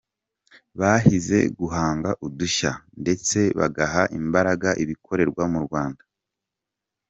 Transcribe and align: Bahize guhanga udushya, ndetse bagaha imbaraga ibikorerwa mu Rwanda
Bahize 0.79 1.37
guhanga 1.59 2.09
udushya, 2.25 2.71
ndetse 3.01 3.39
bagaha 3.59 4.01
imbaraga 4.19 4.69
ibikorerwa 4.83 5.43
mu 5.51 5.59
Rwanda 5.65 6.03